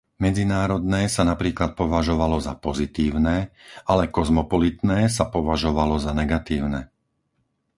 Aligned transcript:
Medzinárodné 0.25 1.01
sa 1.15 1.21
napríklad 1.31 1.69
považovalo 1.81 2.37
za 2.47 2.53
pozitívne, 2.65 3.37
ale 3.91 4.03
kozmopolitné 4.17 4.99
sa 5.17 5.25
považovalo 5.35 5.95
za 6.05 6.09
negatívne. 6.21 6.81